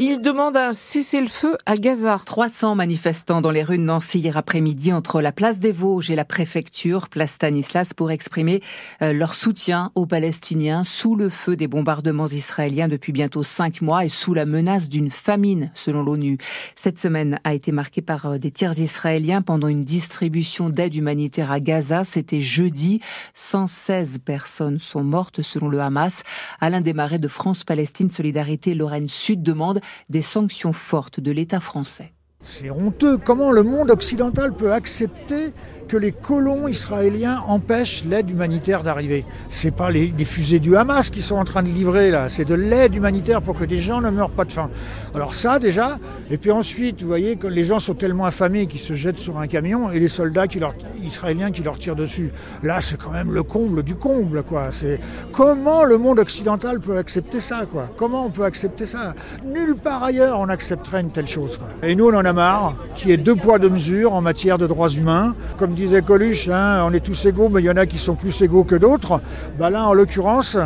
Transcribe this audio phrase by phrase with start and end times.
[0.00, 2.20] Il demande un cessez-le-feu à Gaza.
[2.24, 6.14] 300 manifestants dans les rues de Nancy hier après-midi entre la place des Vosges et
[6.14, 8.62] la préfecture, place Stanislas, pour exprimer
[9.02, 14.04] euh, leur soutien aux Palestiniens sous le feu des bombardements israéliens depuis bientôt cinq mois
[14.04, 16.38] et sous la menace d'une famine, selon l'ONU.
[16.76, 21.50] Cette semaine a été marquée par euh, des tirs israéliens pendant une distribution d'aide humanitaire
[21.50, 22.04] à Gaza.
[22.04, 23.00] C'était jeudi.
[23.34, 26.22] 116 personnes sont mortes selon le Hamas.
[26.60, 32.12] Alain Desmarais de France-Palestine Solidarité Lorraine Sud demande des sanctions fortes de l'État français.
[32.40, 33.18] C'est honteux.
[33.18, 35.52] Comment le monde occidental peut accepter
[35.88, 39.24] que les colons israéliens empêchent l'aide humanitaire d'arriver.
[39.48, 42.54] C'est pas les, fusées du Hamas qui sont en train de livrer là, c'est de
[42.54, 44.70] l'aide humanitaire pour que des gens ne meurent pas de faim.
[45.14, 45.98] Alors ça déjà,
[46.30, 49.38] et puis ensuite, vous voyez, que les gens sont tellement affamés qu'ils se jettent sur
[49.38, 52.30] un camion et les soldats qui leur, israéliens qui leur tirent dessus.
[52.62, 54.70] Là, c'est quand même le comble du comble, quoi.
[54.70, 55.00] C'est
[55.32, 57.88] comment le monde occidental peut accepter ça, quoi?
[57.96, 59.14] Comment on peut accepter ça?
[59.44, 61.58] Nulle part ailleurs on accepterait une telle chose.
[61.82, 64.66] Et nous, on en a marre, qui est deux poids deux mesures en matière de
[64.66, 67.86] droits humains, comme disait Coluche, hein, on est tous égaux, mais il y en a
[67.86, 69.20] qui sont plus égaux que d'autres.
[69.58, 70.56] Bah là, en l'occurrence,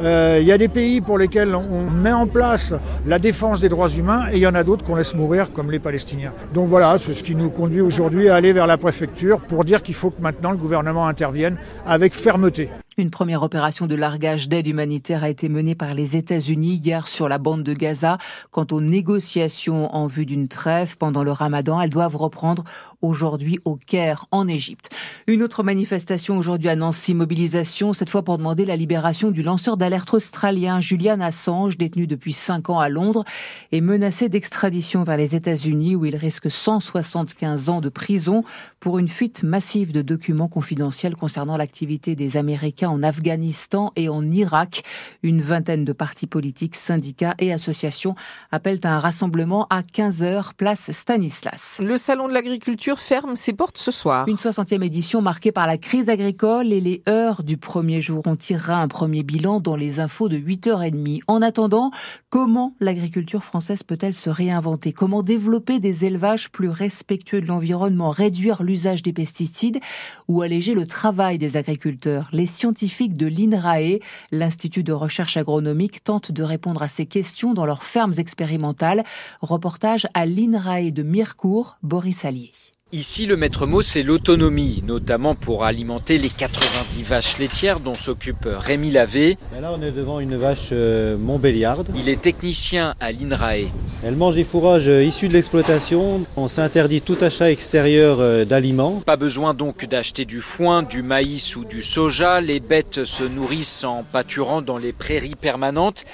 [0.00, 2.74] euh, il y a des pays pour lesquels on met en place
[3.06, 5.70] la défense des droits humains et il y en a d'autres qu'on laisse mourir, comme
[5.70, 6.32] les Palestiniens.
[6.54, 9.82] Donc voilà, c'est ce qui nous conduit aujourd'hui à aller vers la préfecture pour dire
[9.82, 12.70] qu'il faut que maintenant le gouvernement intervienne avec fermeté.
[12.98, 17.26] Une première opération de largage d'aide humanitaire a été menée par les États-Unis hier sur
[17.26, 18.18] la bande de Gaza.
[18.50, 22.64] Quant aux négociations en vue d'une trêve pendant le ramadan, elles doivent reprendre
[23.02, 24.90] aujourd'hui au Caire, en Égypte.
[25.26, 29.76] Une autre manifestation aujourd'hui à Nancy, mobilisation, cette fois pour demander la libération du lanceur
[29.76, 33.24] d'alerte australien Julian Assange, détenu depuis cinq ans à Londres
[33.72, 38.44] et menacé d'extradition vers les États-Unis où il risque 175 ans de prison
[38.80, 44.28] pour une fuite massive de documents confidentiels concernant l'activité des Américains en Afghanistan et en
[44.30, 44.82] Irak.
[45.22, 48.14] Une vingtaine de partis politiques, syndicats et associations
[48.50, 51.80] appellent à un rassemblement à 15h, place Stanislas.
[51.82, 54.26] Le salon de l'agriculture ferme ses portes ce soir.
[54.28, 58.22] Une 60e édition marquée par la crise agricole et les heures du premier jour.
[58.26, 61.20] On tirera un premier bilan dans les infos de 8h30.
[61.26, 61.90] En attendant,
[62.30, 64.92] comment l'agriculture française peut-elle se réinventer?
[64.92, 69.80] Comment développer des élevages plus respectueux de l'environnement, réduire l'usage des pesticides
[70.28, 72.28] ou alléger le travail des agriculteurs?
[72.32, 73.98] Les scientifiques de l'INRAE,
[74.30, 79.04] l'Institut de recherche agronomique, tentent de répondre à ces questions dans leurs fermes expérimentales.
[79.40, 82.52] Reportage à l'INRAE de Mirecourt, Boris Allier.
[82.94, 88.46] Ici, le maître mot, c'est l'autonomie, notamment pour alimenter les 90 vaches laitières dont s'occupe
[88.46, 89.38] Rémi Lavé.
[89.50, 91.88] Ben là, on est devant une vache euh, Montbéliarde.
[91.96, 93.70] Il est technicien à l'INRAE.
[94.04, 96.26] Elle mange des fourrages euh, issus de l'exploitation.
[96.36, 99.00] On s'interdit tout achat extérieur euh, d'aliments.
[99.06, 102.42] Pas besoin donc d'acheter du foin, du maïs ou du soja.
[102.42, 106.04] Les bêtes se nourrissent en pâturant dans les prairies permanentes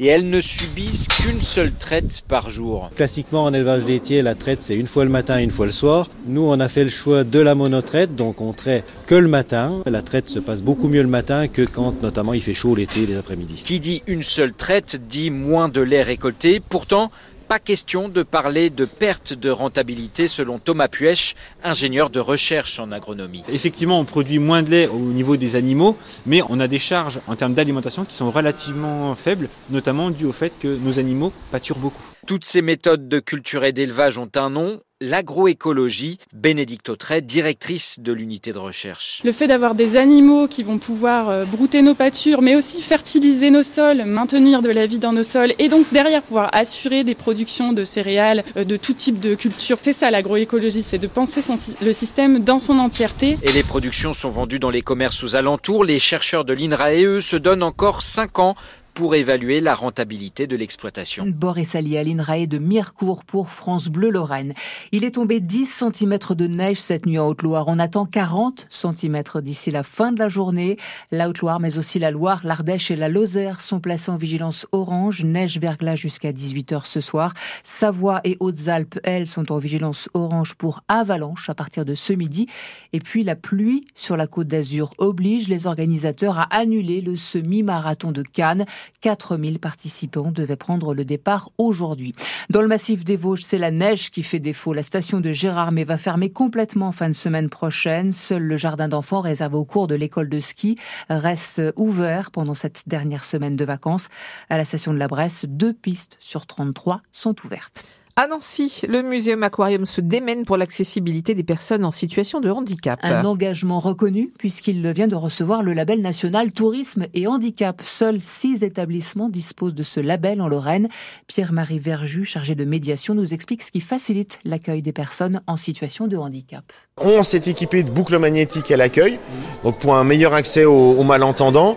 [0.00, 2.90] et elles ne subissent qu'une seule traite par jour.
[2.94, 6.08] Classiquement en élevage laitier, la traite c'est une fois le matin, une fois le soir.
[6.26, 9.82] Nous on a fait le choix de la monotraite, donc on traite que le matin.
[9.86, 13.06] La traite se passe beaucoup mieux le matin que quand notamment il fait chaud l'été,
[13.06, 13.62] les après-midi.
[13.64, 16.60] Qui dit une seule traite dit moins de lait récolté.
[16.60, 17.10] Pourtant,
[17.48, 22.92] pas question de parler de perte de rentabilité selon Thomas Puech, ingénieur de recherche en
[22.92, 23.42] agronomie.
[23.50, 27.20] Effectivement, on produit moins de lait au niveau des animaux, mais on a des charges
[27.26, 31.78] en termes d'alimentation qui sont relativement faibles, notamment dû au fait que nos animaux pâturent
[31.78, 32.04] beaucoup.
[32.26, 36.18] Toutes ces méthodes de culture et d'élevage ont un nom, l'agroécologie.
[36.32, 39.20] Bénédicte Autret, directrice de l'unité de recherche.
[39.24, 43.50] Le fait d'avoir des animaux qui vont pouvoir euh, brouter nos pâtures, mais aussi fertiliser
[43.50, 47.14] nos sols, maintenir de la vie dans nos sols, et donc derrière pouvoir assurer des
[47.14, 49.78] productions de céréales, euh, de tout type de culture.
[49.80, 51.40] C'est ça l'agroécologie, c'est de penser
[51.80, 53.38] le système dans son entièreté.
[53.42, 55.84] Et les productions sont vendues dans les commerces aux alentours.
[55.84, 58.54] Les chercheurs de l'INRAE, eux, se donnent encore 5 ans
[58.94, 61.24] pour évaluer la rentabilité de l'exploitation.
[61.26, 64.54] Boris Ali à l'INRAE de Mirecourt pour France Bleu Lorraine.
[64.92, 67.66] Il est tombé 10 cm de neige cette nuit en Haute-Loire.
[67.68, 70.76] On attend 40 cm d'ici la fin de la journée.
[71.12, 75.24] La Haute-Loire, mais aussi la Loire, l'Ardèche et la Lozère sont placés en vigilance orange.
[75.24, 77.34] Neige verglas jusqu'à 18h ce soir.
[77.62, 82.48] Savoie et Hautes-Alpes, elles, sont en vigilance orange pour avalanche à partir de ce midi.
[82.92, 88.12] Et puis la pluie sur la côte d'Azur oblige les organisateurs à annuler le semi-marathon
[88.12, 88.66] de Cannes.
[89.00, 92.14] 4000 participants devaient prendre le départ aujourd'hui.
[92.50, 94.72] Dans le massif des Vosges, c'est la neige qui fait défaut.
[94.72, 98.12] La station de Gérardmer va fermer complètement fin de semaine prochaine.
[98.12, 100.76] Seul le jardin d'enfants réservé au cours de l'école de ski
[101.08, 104.08] reste ouvert pendant cette dernière semaine de vacances.
[104.48, 107.84] À la station de la Bresse, deux pistes sur 33 sont ouvertes.
[108.20, 112.98] À Nancy, le Muséum Aquarium se démène pour l'accessibilité des personnes en situation de handicap.
[113.04, 117.80] Un engagement reconnu puisqu'il vient de recevoir le label national Tourisme et Handicap.
[117.80, 120.88] Seuls six établissements disposent de ce label en Lorraine.
[121.28, 126.08] Pierre-Marie Verju, chargé de médiation, nous explique ce qui facilite l'accueil des personnes en situation
[126.08, 126.64] de handicap.
[126.96, 129.20] On s'est équipé de boucles magnétiques à l'accueil,
[129.62, 131.76] donc pour un meilleur accès aux, aux malentendants.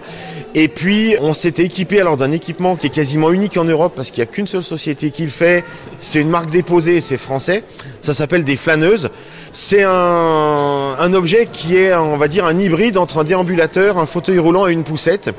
[0.53, 4.11] Et puis on s'est équipé alors d'un équipement qui est quasiment unique en Europe parce
[4.11, 5.63] qu'il n'y a qu'une seule société qui le fait.
[5.97, 7.63] C'est une marque déposée, c'est français.
[8.01, 9.09] Ça s'appelle des flâneuses.
[9.53, 14.05] C'est un, un objet qui est, on va dire, un hybride entre un déambulateur, un
[14.05, 15.31] fauteuil roulant et une poussette,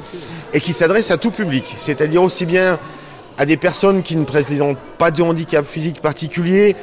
[0.53, 1.65] et qui s'adresse à tout public.
[1.76, 2.79] C'est-à-dire aussi bien
[3.38, 6.76] à des personnes qui ne présentent pas de handicap physique particulier,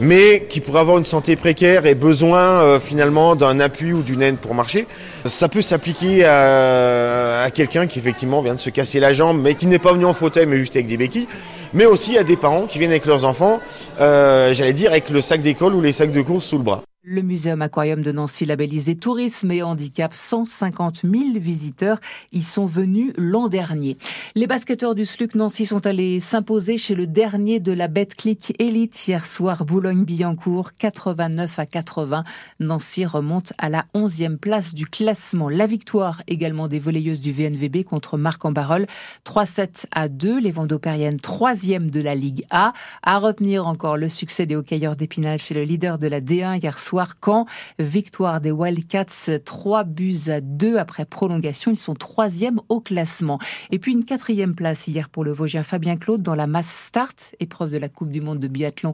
[0.00, 4.22] mais qui pourraient avoir une santé précaire et besoin euh, finalement d'un appui ou d'une
[4.22, 4.86] aide pour marcher.
[5.24, 9.54] Ça peut s'appliquer à, à quelqu'un qui effectivement vient de se casser la jambe, mais
[9.54, 11.28] qui n'est pas venu en fauteuil, mais juste avec des béquilles,
[11.72, 13.60] mais aussi à des parents qui viennent avec leurs enfants,
[14.00, 16.82] euh, j'allais dire avec le sac d'école ou les sacs de course sous le bras.
[17.04, 21.98] Le Muséum Aquarium de Nancy labellisé Tourisme et Handicap, 150 000 visiteurs
[22.30, 23.98] y sont venus l'an dernier.
[24.36, 29.08] Les basketteurs du SLUC Nancy sont allés s'imposer chez le dernier de la Betclic Elite
[29.08, 32.22] hier soir, Boulogne-Billancourt, 89 à 80.
[32.60, 35.48] Nancy remonte à la 11e place du classement.
[35.48, 38.86] La victoire également des volleyeuses du VNVB contre Marc en Barol,
[39.26, 40.38] 3-7 à 2.
[40.38, 42.72] Les Vendopériennes, 3e de la Ligue A.
[43.02, 46.78] À retenir encore le succès des hockeyeurs d'Épinal chez le leader de la D1 hier
[46.78, 47.46] soir soir quand
[47.78, 51.70] victoire des Wildcats 3 buts à 2 après prolongation.
[51.70, 53.38] Ils sont troisième au classement.
[53.70, 57.34] Et puis une quatrième place hier pour le Vosgien Fabien Claude dans la masse start,
[57.40, 58.92] épreuve de la Coupe du Monde de biathlon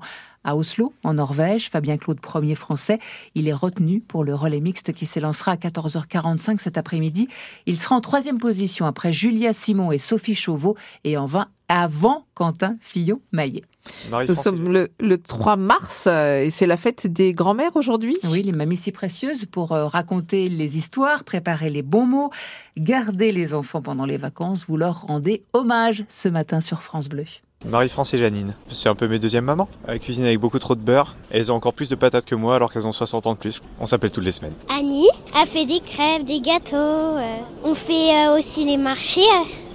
[0.49, 1.69] à Oslo, en Norvège.
[1.69, 2.99] Fabien Claude, premier français,
[3.35, 7.29] il est retenu pour le relais mixte qui s'élancera à 14h45 cet après-midi.
[7.67, 10.75] Il sera en troisième position après Julia Simon et Sophie Chauveau
[11.05, 13.63] et en 20 avant Quentin Fillon-Maillet.
[14.11, 18.17] Nous sommes le, le 3 mars euh, et c'est la fête des grands-mères aujourd'hui.
[18.25, 22.31] Oui, les mamies si précieuses pour euh, raconter les histoires, préparer les bons mots,
[22.79, 24.67] garder les enfants pendant les vacances.
[24.67, 27.25] Vous leur rendez hommage ce matin sur France Bleu.
[27.69, 28.55] Marie-France et Janine.
[28.71, 29.69] C'est un peu mes deuxièmes mamans.
[29.89, 31.17] Elles cuisinent avec beaucoup trop de beurre.
[31.33, 33.39] Et elles ont encore plus de patates que moi alors qu'elles ont 60 ans de
[33.39, 33.61] plus.
[33.81, 34.55] On s'appelle toutes les semaines.
[34.73, 36.77] Annie a fait des crêpes, des gâteaux.
[36.77, 39.23] euh, On fait euh, aussi les marchés.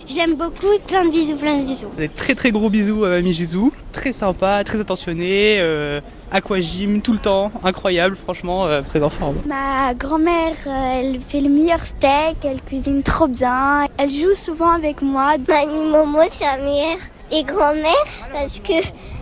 [0.07, 0.67] Je l'aime beaucoup.
[0.87, 1.87] Plein de bisous, plein de bisous.
[1.97, 3.71] Des très très gros bisous à Mamie Gisou.
[3.91, 5.57] Très sympa, très attentionné.
[5.59, 5.99] Euh,
[6.31, 7.51] aquagym tout le temps.
[7.65, 9.35] Incroyable, franchement, euh, très en forme.
[9.45, 13.87] Ma grand-mère, euh, elle fait le meilleur steak, elle cuisine trop bien.
[13.97, 15.35] Elle joue souvent avec moi.
[15.47, 16.57] Mamie Momo, c'est la
[17.33, 18.73] des grand-mères parce que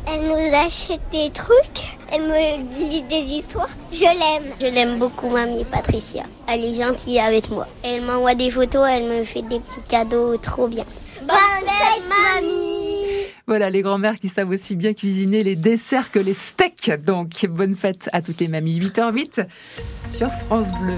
[0.08, 1.98] elle nous achète des trucs.
[2.12, 3.70] Elle me dit des histoires.
[3.94, 4.52] Je l'aime.
[4.60, 6.24] Je l'aime beaucoup, mamie Patricia.
[6.46, 7.68] Elle est gentille avec moi.
[7.84, 10.84] Elle m'envoie des photos, elle me fait des petits cadeaux trop bien.
[11.22, 16.34] Bonne fête, mamie Voilà, les grand-mères qui savent aussi bien cuisiner les desserts que les
[16.34, 16.92] steaks.
[17.06, 18.82] Donc, bonne fête à toutes les mamies.
[18.82, 19.46] 8h08
[20.14, 20.98] sur France Bleu.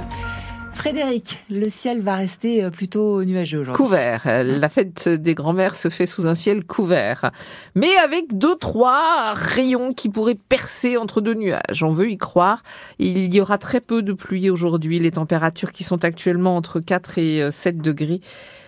[0.84, 3.82] Frédéric, le ciel va rester euh, plutôt nuageux aujourd'hui.
[3.82, 4.24] Couvert.
[4.26, 7.32] Euh, La fête des grands-mères se fait sous un ciel couvert.
[7.74, 11.84] Mais avec deux, trois rayons qui pourraient percer entre deux nuages.
[11.84, 12.64] On veut y croire.
[13.00, 15.00] Il y aura très peu de pluie aujourd'hui.
[15.00, 18.20] Les températures qui sont actuellement entre 4 et 7 degrés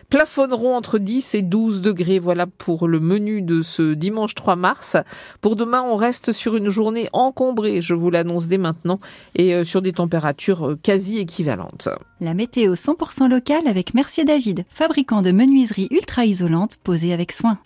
[0.10, 2.20] plafonneront entre 10 et 12 degrés.
[2.20, 4.98] Voilà pour le menu de ce dimanche 3 mars.
[5.42, 9.00] Pour demain, on reste sur une journée encombrée, je vous l'annonce dès maintenant,
[9.36, 11.90] et euh, sur des températures euh, quasi équivalentes.
[12.20, 17.60] La météo 100% locale avec Mercier David, fabricant de menuiseries ultra isolantes posées avec soin.